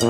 [0.00, 0.06] さ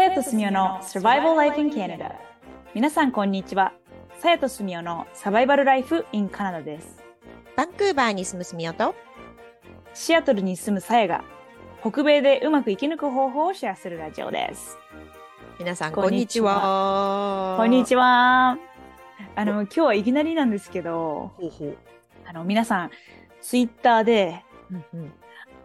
[0.00, 2.14] やとすみおの Survival Life in Canada
[2.74, 3.74] 皆さんこんにちは。
[4.18, 7.04] さやとすみおのサバイバルライフ in カナダです。
[7.54, 8.94] バンクーバーに住むすみおと。
[9.92, 11.22] シアトルに住むさやが
[11.82, 14.78] 北米でうまく生き抜く方法をシェアするラジオです。
[15.58, 17.56] 皆さんこんにちは。
[17.58, 18.56] こんにちは。
[19.36, 21.32] あの今日はいきなりなんですけど
[22.24, 22.90] あの皆さん
[23.42, 24.42] ツイッターで
[24.72, 25.12] うんうん。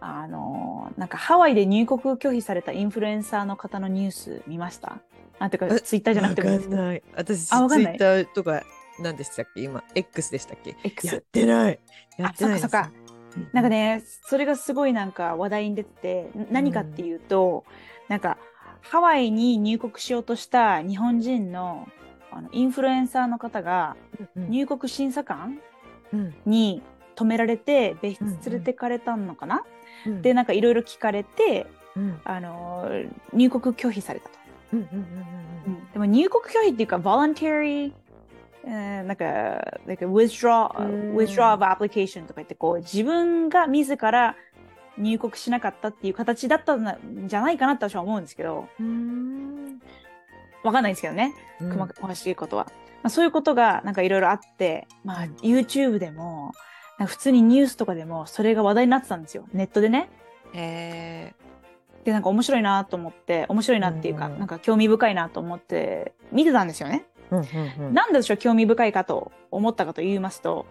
[0.00, 4.98] あのなんかハワイで入国拒否されたインフルエンサーの方のニュース見ました？
[5.40, 6.42] あてかえツイッターじゃなくて。
[6.42, 7.02] もいい。
[7.16, 7.94] 私ツイあわかんない。
[7.96, 8.62] ッターとか
[9.00, 9.62] 何でしたっけ？
[9.62, 11.80] 今 X でしたっけ？X やってない。
[12.16, 12.90] やってないあそっか。
[13.32, 16.48] そっなんかねそれがすごいなんか話題に出ててん。
[16.50, 17.64] 何かっていうと、
[18.08, 18.38] なんか
[18.80, 21.88] ハワイに入国しようとした日本人の
[22.30, 23.96] あのインフルエンサーの方が
[24.36, 24.50] うんうん。
[24.50, 25.58] 入国審査官
[26.12, 26.34] うん。
[26.46, 26.82] に
[27.18, 29.64] 止められて別室連れてかれたのかな、
[30.06, 30.22] うん。
[30.22, 32.20] でなんかいろいろ聞かれて、うん。
[32.24, 34.38] あのー入国拒否されたと。
[34.74, 35.02] うんうんうん
[35.66, 37.92] うんでも入国拒否っていうか voluntary
[38.64, 39.24] えーなんか、
[39.86, 41.16] like a withdraw, うん。
[41.16, 44.36] withdraw of application とか言って、こう、自分が自ら
[44.98, 49.80] 入国しなかったっていう形だったんじゃないかなって私は思うんですけど、うん。
[50.62, 51.70] わかんないですけどね、うん。
[51.70, 52.64] 細か詳しいことは。
[52.64, 52.72] ま
[53.04, 56.52] あ、そういうことがなんかいろいろあって、まあ、YouTube でも、
[56.98, 59.44] なんか普通にニュースとかでもそれが話題になってたんですよ。
[59.52, 60.08] ネットでね。
[60.52, 61.34] へ
[62.04, 67.06] で、なんか面白いなと思って、面白いなっていうか、うんなんか興味深いなと思って見てたんですよね。
[67.30, 70.66] ーうんうんうんなんで私は興味深いかと思ったかと言いますと、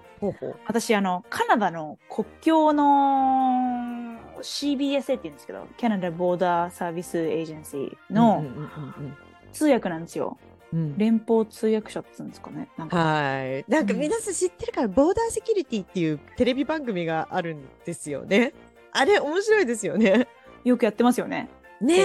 [0.66, 8.66] 私、あの、カナダの国境の CBSA って言うんですけど、Canada Border Service Agency のうんうんう
[9.10, 9.18] ん
[9.54, 10.38] 通訳なんですよ。
[10.74, 12.68] うんうん連邦通訳者って言うんですかね。
[12.78, 13.66] なんか、はい。
[13.68, 18.54] なんかうん皆さん知ってるから、ボーダーセキュリティっていうテレビ番組があるんですよね。
[18.92, 20.28] あれ面白いですよね。
[20.64, 21.50] よくやってますよね。
[21.80, 22.02] ねえ。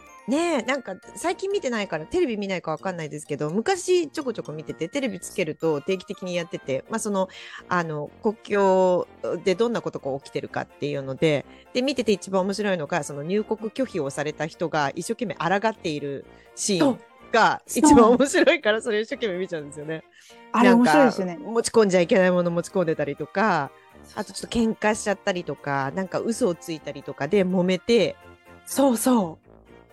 [0.00, 0.04] え。
[0.26, 7.28] ねえ、なんか最近見てないからテレビ見ないかわかんないですけど、昔ちょこちょこ見てて、テレビつけると定期的にやってて、まあその、
[7.68, 9.06] あの、国境
[9.44, 11.44] でどんなことが起きてるかっていうので、
[11.74, 16.24] で、見てて一番面白いのが、その入国拒否をされた人が一生懸命抗っている
[16.54, 16.98] シーン
[17.34, 20.04] が一番面白いから、それ一生懸命見ちゃうんですよね。
[20.52, 21.36] あれ面白いですよね。
[21.36, 23.70] 持ち込んじゃいけないもの持ち込んでたりとか、
[24.14, 28.16] あとちょっと喧嘩しちゃったりとか、なんか嘘をついたりとかで揉めて、
[28.64, 29.38] そうそ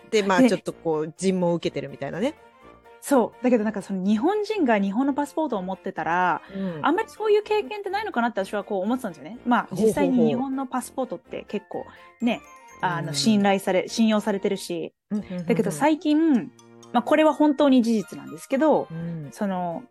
[0.08, 0.12] う。
[0.12, 2.36] で、まあでちょっとこう、尋問を受けてるみたいなね。
[3.02, 3.44] そう。
[3.44, 9.40] だけどなんかその日本人が日本のパスポートを持ってたら、うんあんまりそういう経験ってないのかなって私はこう思ってたんですよね。
[9.46, 11.86] まあ実際に日本のパスポートって結構
[12.22, 12.42] ね、
[12.82, 14.94] あうんの信頼され、信用されてるし、
[15.48, 16.52] だけど最最近、
[16.94, 19.84] まあこれは本当に事実なんですけど、うんその、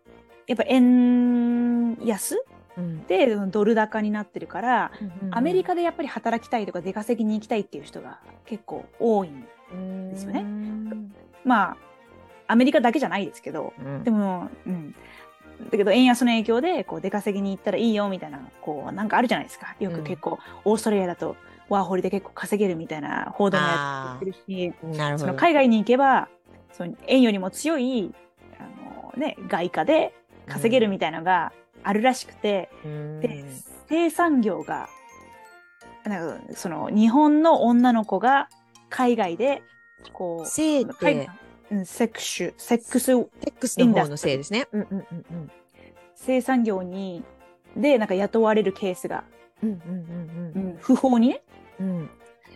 [0.47, 2.43] やっぱ円安
[2.77, 4.91] うんでドル高になってるから、
[5.31, 9.29] アメリカでやっぱり働きたいとか出稼ぎに行きたいっていう人が結構多い。
[10.11, 11.13] ですよねうん
[11.45, 11.77] まあ、
[12.47, 14.95] アメリカだけじゃないですけど、うんでも、うん。
[15.71, 19.75] だけど、円安の影響で、こう、出稼ぎに行ったらいいよ、みたいな、こう、なんかあるじゃないですか。
[19.79, 21.35] よく結構、オーストラリアだと、
[21.69, 25.27] ワーホリで結構稼げるみたいな報道もやってるし、なるほど。
[25.27, 26.27] その海外に行けば、
[26.73, 28.13] その円よりも強い、
[28.59, 30.13] あのね、外貨で
[30.47, 31.51] 稼げるみたいなのが
[31.83, 33.19] あるらしくて、うん。
[33.19, 33.43] で、
[33.89, 34.89] 生産業が、
[36.05, 38.49] なんかその、日本の女の子が
[38.89, 39.61] 海外で、
[40.13, 41.29] こう、性っ海て、
[41.71, 44.67] うんセクシュ、セックスセックスの方のせいですね。
[44.71, 45.51] うんうんうん
[46.15, 47.23] 生産業に、
[47.75, 49.23] で、なんか雇われるケースが、
[49.63, 49.69] うん。
[49.69, 50.65] うんうん。
[50.65, 51.41] うん不法にね、
[51.79, 52.09] うん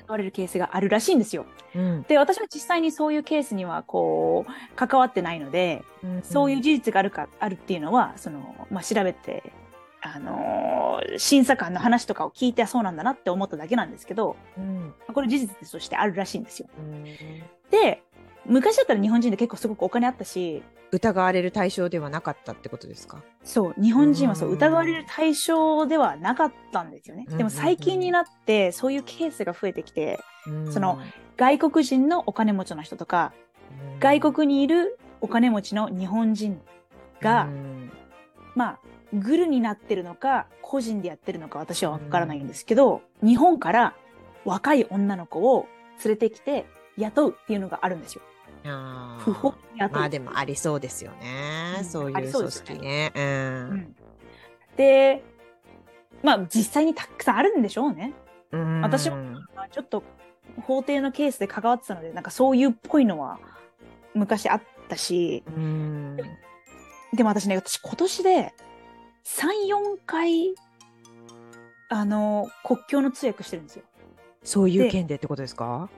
[0.06, 1.46] 雇われるケースがあるらしいんですよ。
[1.76, 6.22] うんで、私は実際にそういうケースには、こう、関わってないので、うん。
[6.24, 9.52] そういう事実があるか、あるっていうのは、その、まあ、調べて、
[10.02, 14.94] あのー審査官の話とかを聞いて、あそうなんだなって思っただけなんですけど、うん。
[15.00, 16.68] まあこれ事実としてあるらしいんですよ。
[16.78, 17.04] うん
[17.72, 18.04] で、
[18.46, 23.24] 昔だったら日本人で結構すごくお金あったし、疑われる対象ではなかったってことですか？
[23.44, 24.56] そう、日本人はそう、うん。
[24.56, 27.26] 疑われる対象ではなかったんですよね。
[27.28, 30.20] うんでも最近になって、そういうケースが増えてきて、
[30.72, 31.00] その
[31.38, 33.34] 外国人のお金持ちの人とか、
[34.00, 36.62] 外国にいるお金持ちの日本人
[37.20, 37.48] が、
[38.54, 38.80] まあ、
[39.12, 43.96] グルになってるのか、個人でやってるのか私はわからないんですけど、日本から
[44.46, 45.68] 若い女の子を
[46.04, 46.66] 連れてきて
[46.98, 48.22] 雇うっていうのがあるんですよ。
[48.66, 51.76] まあでもありそうですよね。
[51.80, 51.86] うん。
[51.86, 53.12] そういう組織ね。
[53.16, 53.24] うん。
[53.24, 53.96] うん。
[54.76, 55.24] で、
[56.24, 58.14] まあ実際にたくさんあるんでしょうね。
[58.52, 58.82] うん。
[58.82, 59.18] 私も
[59.56, 60.04] まあちょっと
[60.64, 63.40] 法廷のケースで関わってたので、なんかそういうっぽいのは
[64.14, 66.18] 昔あったし、うん。
[67.14, 68.54] でも私ね、私今年で
[69.26, 70.56] 3、4回
[71.90, 73.84] あの、国境の通訳してるんですよ。
[74.44, 75.90] そういう件でってことですか？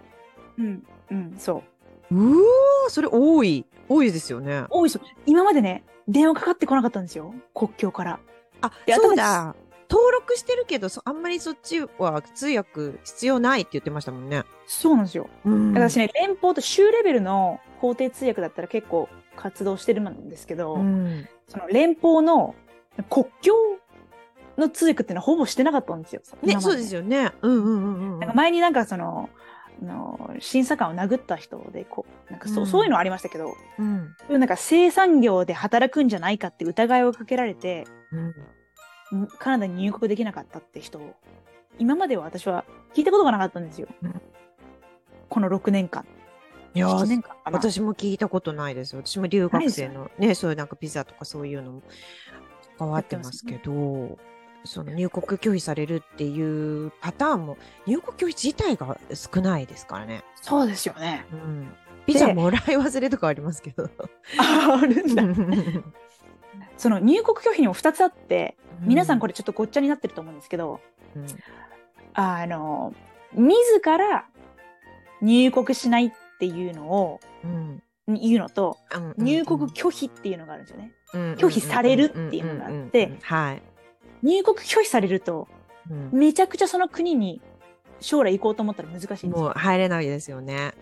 [0.57, 1.63] うん、うん、そう。
[2.11, 3.65] うわーそれ多い。
[3.89, 4.65] 多いですよね。
[4.69, 5.01] 多いですよ。
[5.25, 7.33] 今までね、電話かかってこなかったんですよ。
[7.53, 8.19] 国境から。
[8.61, 9.55] あいやそうだ。
[9.89, 14.43] 登録してるけどそあんまりそっちは通訳必要ないって言ってましたもんね。
[14.65, 15.29] そうなんですよ。
[15.45, 19.07] うん私ね、連邦と州レベルの法定通訳だったら結構
[19.37, 22.55] 活動してるんですけど、うんその連邦の
[23.09, 23.53] 国境
[24.57, 26.21] の通訳っていうのはほぼしてなかったんですよ。
[26.43, 27.01] ね、そうですよ。
[27.01, 27.31] よね。
[27.41, 28.19] うんうんうんうん。
[28.19, 29.29] なんか前になんかその、
[29.81, 32.69] あの審査官を殴った人でこうなんかそう,、うん。
[32.69, 34.15] そういうのありましたけどうん。
[34.29, 39.23] なんか生産業で働くんじゃないかって疑いをかけられてうん。
[39.23, 41.13] んカナダに入国できなかったって人を
[41.79, 44.21] 今までは私は聞いたことがなかったんですよ、うん。
[45.29, 46.05] この6年間。
[46.73, 48.95] いやー7年間私も聞いたことないです。
[48.95, 51.81] 私も留学生のね、そういうなんかピザとかそういうのも
[52.77, 54.17] 関わってますけど、
[54.67, 60.23] その入国拒否されるっていうパターンも入国拒否自体が少ないですからね。
[60.35, 61.25] そうですよね。
[61.31, 61.73] うん。
[62.05, 63.89] ピザもらい忘れとかありますけど。
[64.39, 65.23] あるんだ。
[66.77, 70.79] その入国拒否にも2つあって皆さんこれ、れちょっとごっちゃになってると思うんですけど、
[71.15, 71.25] うん。
[72.13, 72.93] あの
[73.33, 74.25] 自ら
[75.21, 77.81] 入国しないっていうのをうん。
[78.07, 79.25] 言うのとうん。
[79.25, 80.93] 入国拒否っていうのがあるんですよね。
[81.13, 83.61] 拒拒否されるっていうのがあってはい。
[84.23, 85.47] 入国拒否されると
[85.89, 87.41] うんめちゃくちゃその国に
[87.99, 89.53] 将来行こうと思ったら難しいんですもうよ。
[89.55, 90.73] 入れないですよね。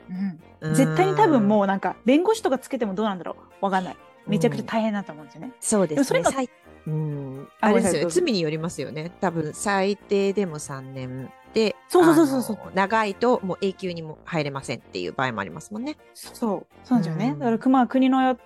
[0.61, 3.97] うん絶対に多分もううなんか弁護士とかつけてもどうなんだろうわかんない。
[4.27, 5.51] めちゃくちゃ大変だと思うんですよね。
[5.59, 6.03] そうですね。
[6.03, 6.49] それが最
[6.87, 9.11] うん、ああれですよ罪によりますよね。
[9.21, 15.95] 多分最低でも3年で、そうそうそうそう長いともう永久にも入れませんっていう場合もありますもんね。
[16.13, 17.29] そうそうなんですよね。
[17.29, 18.37] うんだからまあ国のよ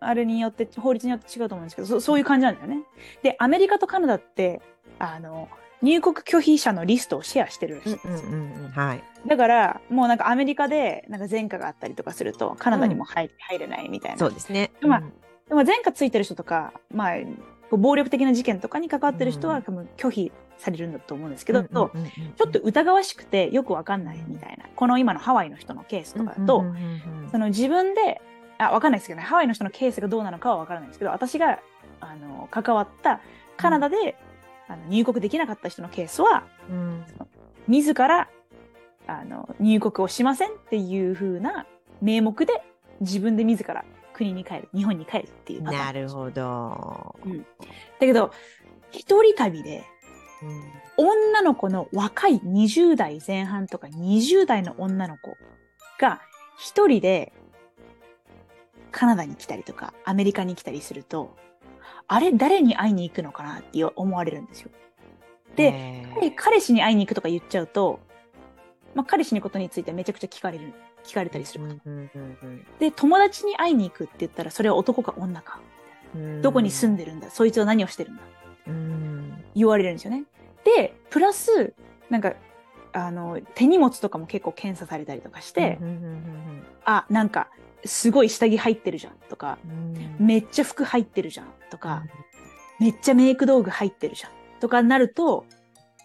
[0.00, 2.82] あれによって法律によって違うと思うんですけどそそういう感じなんだよね。
[3.22, 4.62] でアメリカとカナダって
[4.98, 5.48] あの
[5.82, 8.30] 入国拒否者のリストをシェアしてるらしいんですよ。
[8.30, 9.02] んはい。
[9.26, 14.18] だからもうなんかアメリカでなんか前科があったりとかするとカナダにも入,、入れないみたいな。
[14.18, 14.70] そうですね。
[14.80, 15.12] まあうん
[15.48, 28.22] でも前科ついてる人とか、まあ、暴力的な事件とかに関わってる人うんは多分拒否されるんだと思うんですけど、うんうんうんうんちょっと疑わしくてよくわかんないみたいなこの今のハワイの人のケースとかだと、うんうんうんうんその自分で
[28.56, 31.60] あわかんないですけどねハワイの人のケースがどうなのかはわからないんですけど私が
[32.00, 33.20] あの関わった
[33.56, 34.16] カナダで、
[34.68, 37.04] あの入国できなかった人のケースはうん。
[37.66, 38.28] 自ら
[39.06, 41.66] あの入国をしませんっていう風な
[42.00, 42.62] 名目で
[43.00, 47.14] 自分で自ら国に帰る日本に帰るっていうなるほど。
[47.20, 48.32] だけど
[48.90, 49.97] 一人旅でうん
[50.96, 55.36] 女の子の若い20代前半とか20代の女の子
[56.00, 56.20] が
[56.58, 57.32] 一人で
[58.90, 61.36] カナダに来たりとかアメリカに来たりすると
[62.06, 64.70] あれ誰に会いに行くのかなって思われるんですよ。
[65.56, 66.06] で、
[66.36, 68.00] 彼氏に会いに行くとか言っちゃうと、
[68.94, 70.72] まあ、彼氏のことについてめちゃくちゃ聞かれる
[71.04, 71.66] 聞かれたりする。
[71.66, 71.80] こと。
[72.78, 75.60] で友達に会いに行くって言ったらそれは男か女か。
[76.14, 76.42] うん。
[76.42, 78.22] どこに住んでるんだそいつは何をしてるんだ。
[78.22, 78.37] うん
[79.54, 80.24] 言われるんですよね。
[80.64, 81.74] で、プラス、
[82.10, 82.34] なんか、
[82.92, 85.78] あの、手荷物とかも結構検査されたりとかして、
[86.84, 87.48] あ、なんか、
[87.84, 89.58] すごい下着入ってるじゃんとか、
[90.18, 92.04] めっちゃ服入ってるじゃんとか、
[92.80, 94.30] めっちゃメイク道具入ってるじゃん
[94.60, 95.44] とかなると、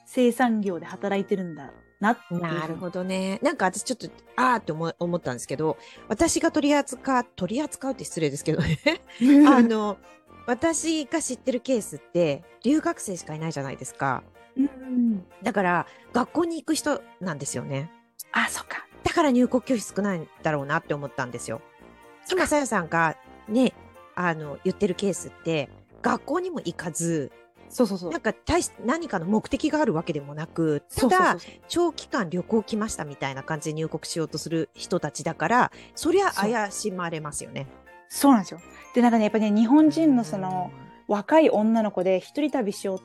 [0.06, 3.40] 生産業で働いてるんだなってなるほどね。
[3.42, 5.78] なんか私ちょっと、あーって思思ったんですけど、
[6.08, 8.80] 私が取り扱う、取り扱うって失礼ですけどね。
[9.48, 9.98] あの、
[10.46, 14.24] 私が知ってるケースって、留学生しかいないじゃないですか。
[14.58, 17.92] うんだから、学校に行く人なんですよね。
[18.32, 18.86] あ、そっか。
[19.04, 21.62] だから入国拒否少ないんだろうなって思ったんですよ。
[22.32, 23.74] 今、さやさんがね、
[24.16, 25.70] あの、言ってるケースって、
[26.02, 27.32] 学校にも行かず、
[27.70, 28.22] そうそうそうなん。
[28.22, 37.68] か大し何かの目的があるわけでもなく、ただ長期間旅行来ましたみたいな感じで入国しようとする人たちだから、そりゃ怪しまれますよね。
[38.14, 38.62] そうなんですよ。
[38.94, 40.72] で、なんかね、やっぱね、日本人のその、
[41.08, 43.00] 若い女の子で一人旅しよう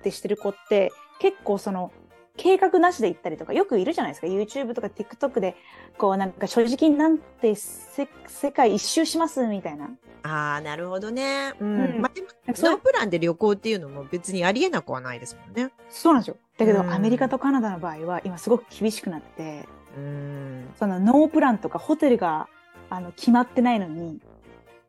[0.00, 1.92] ってしてる子って結構その
[2.36, 5.54] 計画なしで行ったりとかよくいるじゃないですか YouTube とか TikTok で
[5.98, 9.90] こうなんか正直になんてせ世界一周しますみたいな
[10.22, 11.52] ああ、なるほどね。
[11.60, 11.84] うん。
[11.84, 15.70] うんまあ、でも、ノープランで旅行っていうのも別にありえなくはないですもんね。
[15.90, 20.72] そうなんですよだけどうんアメリカとカナダの場合は今すごく厳しくなってうん。
[20.78, 22.48] そのノープランとかホテルが
[22.96, 24.20] あの決まってないのに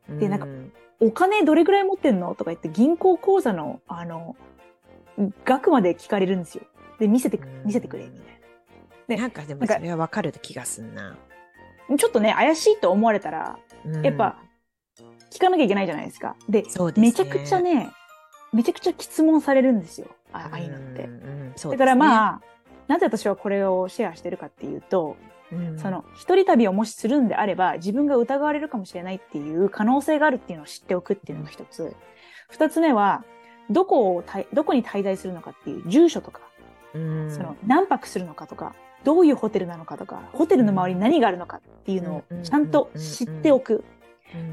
[0.08, 4.34] でなんかうんお金どれぐらい持ってんのとか言って銀行口座のあの
[5.44, 6.64] 額まで聞かれるんですよ
[6.98, 8.32] で見せて見せてくれみたいな。
[9.08, 11.16] でなんかでもそれはわかる気がすんな。
[11.98, 14.36] ちょっとね、怪しいと思われたら、うんやっぱ、
[15.30, 16.34] 聞かなきゃいけないじゃないですか。
[16.48, 17.90] で、ですねめちゃくちゃね、
[18.52, 20.08] めちゃくちゃ質問されるんですよ。
[20.32, 21.08] ああいうのって。
[21.68, 22.40] だからまあ、
[22.88, 25.16] なぜ私はこれをシェアしてるかっていうと、
[25.52, 31.94] うん、その一人旅をもしするんであれば自分が疑われるかもしれないっていう可能性があるっていうのを知っておくっていうのが一つ。
[32.48, 33.24] 二つ目は、
[33.70, 36.42] どこをどこに滞在するのかっていう住所とか、
[36.94, 38.74] うん、その何泊するのかとか、
[39.04, 43.84] どういうホテルなのかとか、ホテルの周りに何があるのかっていうのをちゃんと知っておく。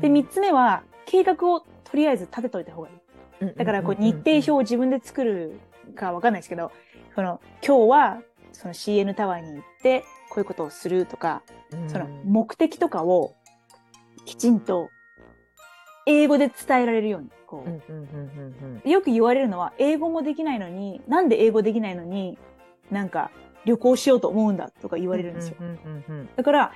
[0.02, 3.56] で、三つ目は、計画をとりあえず立てといた方がいい。
[3.58, 5.60] だからこう日程表を自分で作る
[5.96, 6.72] かわかんないですけど、
[7.16, 8.22] その今日は
[8.52, 10.04] その CN タワーに行って
[10.34, 11.44] こういうことをするとか、
[11.88, 13.36] その目的とかを
[14.26, 14.90] きちんと
[16.08, 17.64] 英語で伝えられるようにこ
[18.84, 22.40] う、よく言われるのは英語もできないのになんで英語できないのに
[22.90, 23.30] なんか
[23.64, 25.58] 旅行しようと思うんだとか言われるんですよ。
[26.36, 26.72] だから、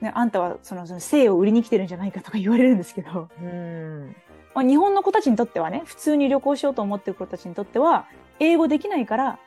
[0.00, 4.16] ね、あんたはそのその性を売りに来てるんじゃないかとか言われるんですけど、うん。
[4.54, 8.06] まあ、日本の子たちにとってはね普通に旅行しようと思ってる子たちにとっては
[8.40, 9.38] 英語できないから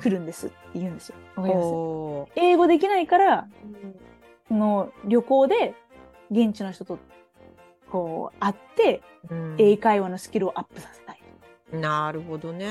[0.00, 1.16] 来るんですって言うんですよ。
[1.36, 2.32] わ、かります？
[2.36, 3.48] 英語できないから、
[4.48, 5.74] その旅行で
[6.30, 6.98] 現地の人と
[7.90, 9.02] こう会って、
[9.58, 11.20] 英会話のスキルをアップさせたい。
[11.72, 12.66] なるほどね。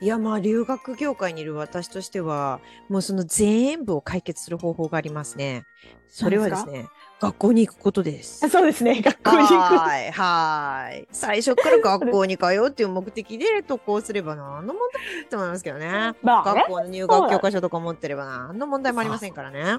[0.00, 5.64] いやまあ留学業界にいる私としてはもうその全部を解決する方法がありますね。
[6.08, 6.86] それはですね
[7.20, 8.48] 学校に行くことです。
[8.48, 9.02] そうですね。
[9.02, 9.52] 学校に行く。
[9.76, 11.08] はい、はい。
[11.10, 16.14] 最初から学校に通うっていう目的で渡航すれば何の問題ないと思いますけどね。
[16.22, 19.78] まあ、学校の入学教科書とか持ってれば何の問題もありませんからね。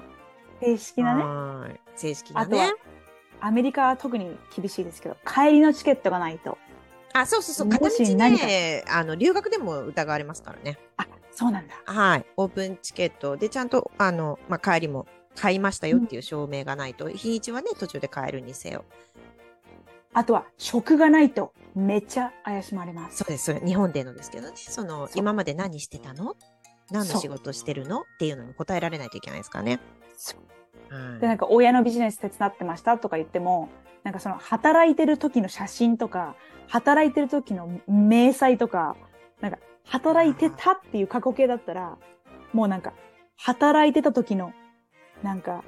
[0.60, 1.22] 正式なね。
[1.24, 1.80] はい。
[1.96, 2.74] 正式なね。
[3.40, 6.58] アメリカは特に厳しいですけど、帰りのチケットがないと。
[7.12, 7.68] あ、そうそうそう。
[7.68, 10.78] 片道ね、あの、留学でも疑われますからね。
[10.96, 11.74] あ、そうなんだ。
[11.84, 12.26] はい。
[12.36, 18.84] オープンチケットでちゃんと、あの、まあ、帰りも買いましたよっていう証明がないと、うん、日にちはね、途中で買えるにせよ。
[20.12, 23.18] あとは、職がないと、めっちゃ怪しまれます。
[23.18, 23.44] そうです。
[23.44, 24.54] それ、日本でのですけどね。
[24.56, 26.34] その、今まで何してたの？
[26.90, 28.00] 何の仕事してるの？
[28.00, 29.80] っていうのに答えられないといけないですからね。
[30.16, 31.20] そう。
[31.20, 33.68] で、なんか、親のビジネス手伝ってましたとか言っても、
[34.02, 36.34] なんかその、働いてる時の写真とか、
[36.66, 38.96] 働いてる時の明細とか、
[39.40, 41.96] なんか、働いてたっていう過去形だったら、
[42.52, 42.92] もうなんか、
[43.36, 44.52] 働いてた時の
[45.22, 45.62] なんか、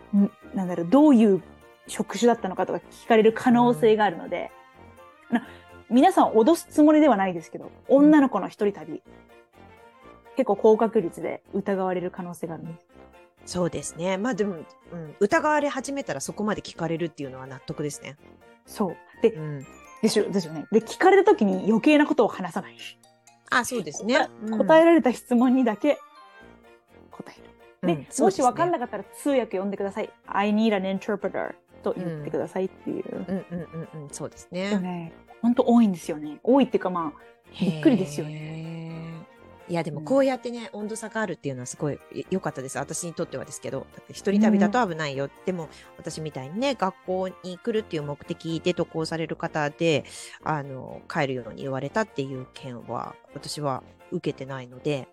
[0.55, 1.43] なんだろう、どういう
[1.87, 4.50] 職種だったのかとか聞かれる可能性があるので、
[5.31, 5.43] うん、
[5.91, 9.02] 皆さん脅すつもりではないですけど、女の子の一人旅、
[10.36, 12.86] 結構高確率で疑われる可能性があるんです。
[13.44, 14.18] そうですね。
[14.18, 14.54] まあでも、
[14.92, 18.16] うん、疑われ始めたらそこまで聞かれるっていうのは納得ですね。
[18.66, 18.96] そう。
[19.22, 19.66] で、うん、
[20.00, 20.66] でしょ、ですよね。
[20.70, 22.76] で、聞かれた時に余計なことを話さない。
[23.50, 24.28] あ、そうですね。
[24.50, 25.98] 答えられた質問にだけ
[27.10, 27.96] 答える。
[27.96, 30.10] で、うん、もし分かんなかったら通訳呼んでください。
[30.26, 33.04] I need an interpreter と言ってくださいっていう。
[33.12, 34.78] うんうんうんうん、そうですね。
[34.78, 35.12] ね、
[35.42, 36.38] 本当多いんですよね。
[36.42, 37.20] 多いっていうかまあ、
[37.60, 39.12] びっくりですよね。
[39.73, 41.99] いやでもこうやってね、うん、温度差があるっていうのはすごい
[42.29, 42.76] 良かったです。
[42.76, 43.87] 私にとってはですけど。
[44.11, 50.05] 一人旅だと危ないよ、うん、でも私みたいにね学校に来るっていう目的で渡航される方で
[50.45, 55.09] あの帰るように言われたっていう件は私は受けてないので。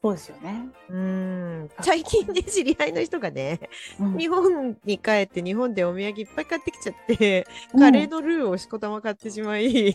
[0.00, 0.68] そうですよね。
[0.88, 1.70] うん。
[1.80, 3.58] 最近ね、知り合いの人がね、
[3.98, 7.44] うん、日本に帰って日本でお土産いっぱい買ってきちゃって、
[7.74, 9.94] うん、カレーのルーをしこたま買ってしまい、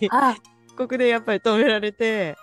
[0.77, 2.35] ここでやっぱり止められて、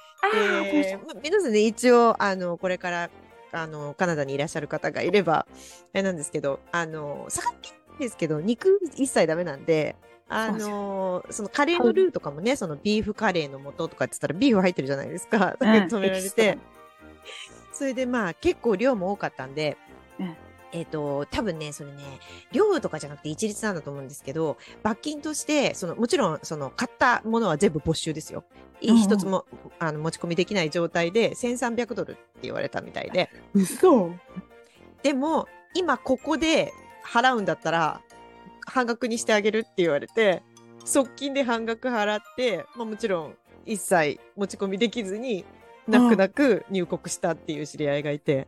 [0.72, 3.10] で、まあ、皆さんね、一応、あの、これから、
[3.52, 5.46] あの、カナダにいらっしゃる方がいれば、あ
[5.94, 9.96] れなんですけど、あの、さっきですけど、肉一切ダメなんで、
[10.30, 15.56] あのそのカレーのルーとかもね、そのビーフカレーの素とかって言ったらビーフ入ってるじゃないですか。
[15.58, 16.58] だけど止められて、
[17.72, 19.78] それでまあ結構量も多かったんで、
[20.20, 20.36] うん、
[20.72, 22.02] えっ、ー、と、多分ね、それね、
[22.52, 28.44] 量とかじゃなくて一律なんだと思うんですけど、罰金として、その、もちろん、その、買ったものは全部没収ですよ。
[28.82, 29.46] うん、一つも、
[29.78, 33.30] あの、持ち込みできない状態で、1300ドルって言われたみたいで。
[33.54, 34.12] 嘘
[35.02, 36.72] でも、今ここで
[37.04, 38.00] 払うんだったら、
[38.66, 40.42] 半額にしてあげるって言われて、
[40.84, 45.44] 側近で半額払って、まあもちろん、一切持ち込みできずに、
[45.86, 48.46] 泣く泣く入国したっていう知り合いがいて。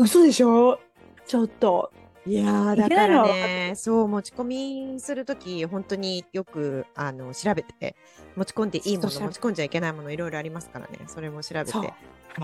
[0.00, 0.80] 嘘でしょ？
[1.26, 1.92] ちょっと。
[2.26, 7.96] いやだからね、そう、持ち込みするとき、本当によく、あの、調べて、
[8.36, 11.84] 持ち込んでいいもの、持ち込んじゃいけないもの、いろいろありますからね、それも調べて、は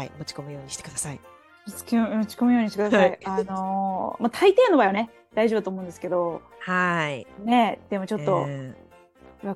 [0.05, 1.21] い、持ち込むようにしてください。
[1.67, 3.11] 持ち込むようにしてください。
[3.11, 7.27] はい、あのー、まあ、大抵の場合はね、大丈夫だと思うんですけど、はい。
[7.45, 8.86] ね、でもちょっと、えー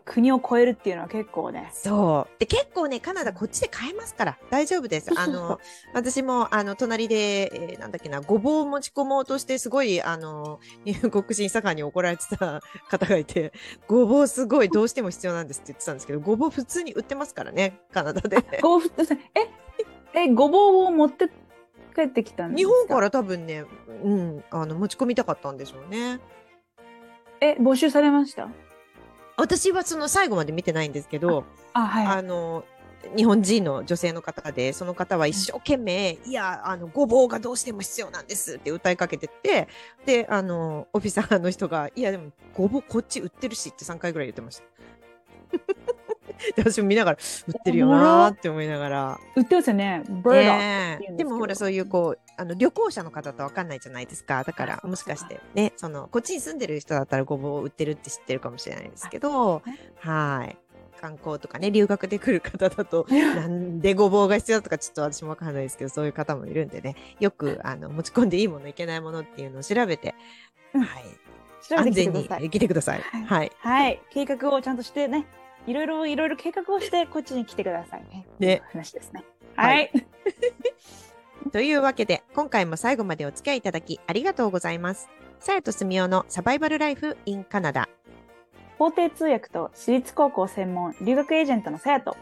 [0.05, 1.71] 国を越えるっていうのは結構ね。
[1.73, 2.39] そう。
[2.39, 5.11] で、結構ね、カナダこっちで買えますから、大丈夫です。
[5.19, 5.59] あの、
[5.95, 13.53] 私も、あの、隣で、えーなんだっけな、ごぼうを持ち込もうとして、すごい、あの、入国審査官に怒られてた方がいて、
[13.89, 18.61] ごぼうすごいどうしても必要なんですって言ってたんですけど、ごぼう普通に売ってますからね、カナダで。
[18.63, 18.89] ごぼう
[20.15, 21.29] え、え、ごぼうを持って
[21.95, 22.71] 帰ってきたんですか？
[22.71, 23.65] 日本から多分ね、
[24.05, 26.21] うん、あの、持ち込みたかったんでしょうね。
[27.41, 28.49] え、募集されました？
[29.41, 32.07] 私はその最後まで見てないんですけど、あ、はい。
[32.07, 32.65] あの、
[33.17, 39.69] 日本人の女性の方で、その方は一生懸命、いや、あの、ごぼうがどうしても必要なんですって歌いかけてって、
[40.05, 44.65] で、あの、オフィサーの人が、いや、でも、ごぼうこっち売ってるしって3回ぐらい言ってました。
[46.57, 49.21] で 私も見ながら、売ってるよなーって思いながら。
[49.37, 50.03] 売ってますよね。
[50.09, 51.17] ブード。
[51.17, 59.63] でもほらそういうこうあの旅行者の方とわかんないじゃないですかだからあもしかしてねそのこっちに住んでる人だったらごぼうを売ってるって知ってるかもしれないですけど
[59.99, 60.57] はい
[61.01, 70.15] 観光とかね留学で来る方だと なんでごぼうが必要だとかちょっと私もわかんないですけどそういう方もいるんでねよくあの持ち込んでいいものいけないものっていうのを調べて、
[70.75, 71.05] うんはい、
[71.71, 72.51] 安全にください。
[72.51, 74.03] 来てくださいはい、はい。
[74.11, 75.27] 計画をちゃんとしてね。
[75.71, 78.27] いろいろいろいろ計画をしてこっちに来てくださいね。
[78.39, 79.25] ね話ですね。
[79.55, 81.51] ははいい。
[81.51, 85.09] というわけで今回も最後までお付き合いいただきありがとうございます。
[85.39, 87.89] さやとすみおのサバイバルライフ in カナダ
[88.79, 92.17] 法廷通訳と私立高校専門留学エージェントのさやと。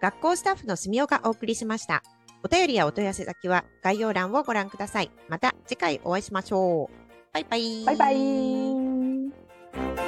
[0.00, 2.02] 学校スタッフのすみおがお送りしました。
[2.44, 5.10] お便りやお問い合わせ先は概要欄をご覧ください。
[5.28, 7.02] また次回お会いしましょう。
[7.32, 7.84] バイバイ。
[7.84, 10.01] バイバイ。